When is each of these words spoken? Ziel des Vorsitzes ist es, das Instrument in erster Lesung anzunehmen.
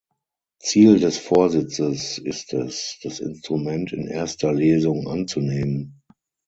Ziel 0.59 0.99
des 0.99 1.19
Vorsitzes 1.19 2.17
ist 2.17 2.53
es, 2.53 2.97
das 3.03 3.19
Instrument 3.19 3.93
in 3.93 4.07
erster 4.07 4.51
Lesung 4.51 5.07
anzunehmen. 5.07 6.01